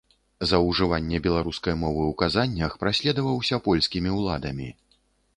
[0.51, 4.71] За ўжыванне беларускай мовы ў казаннях праследаваўся польскімі ўладамі.